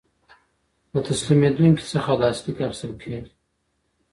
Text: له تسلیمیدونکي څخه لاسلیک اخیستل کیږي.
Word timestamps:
له 0.91 0.99
تسلیمیدونکي 1.07 1.83
څخه 1.93 2.11
لاسلیک 2.21 2.57
اخیستل 2.65 2.91
کیږي. 3.01 3.31